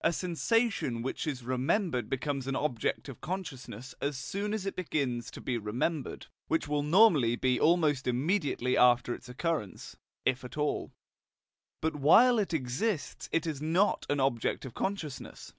A 0.00 0.12
sensation 0.12 1.02
which 1.02 1.24
is 1.24 1.44
remembered 1.44 2.08
becomes 2.10 2.48
an 2.48 2.56
object 2.56 3.08
of 3.08 3.20
consciousness 3.20 3.94
as 4.00 4.16
soon 4.18 4.52
as 4.52 4.66
it 4.66 4.74
begins 4.74 5.30
to 5.30 5.40
be 5.40 5.56
remembered, 5.56 6.26
which 6.48 6.66
will 6.66 6.82
normally 6.82 7.36
be 7.36 7.60
almost 7.60 8.08
immediately 8.08 8.76
after 8.76 9.14
its 9.14 9.28
occurrence 9.28 9.96
(if 10.24 10.42
at 10.42 10.58
all); 10.58 10.90
but 11.80 11.94
while 11.94 12.40
it 12.40 12.52
exists 12.52 13.28
it 13.30 13.46
is 13.46 13.62
not 13.62 14.04
an 14.10 14.18
object 14.18 14.64
of 14.64 14.74
consciousness. 14.74 15.52